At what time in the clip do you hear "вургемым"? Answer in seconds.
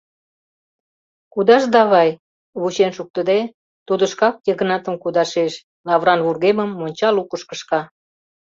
6.25-6.69